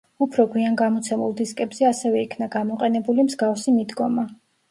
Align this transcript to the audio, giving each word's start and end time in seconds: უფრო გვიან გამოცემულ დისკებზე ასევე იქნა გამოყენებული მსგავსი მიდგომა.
უფრო 0.25 0.43
გვიან 0.53 0.75
გამოცემულ 0.79 1.35
დისკებზე 1.41 1.85
ასევე 1.91 2.23
იქნა 2.27 2.47
გამოყენებული 2.57 3.27
მსგავსი 3.29 3.77
მიდგომა. 3.77 4.27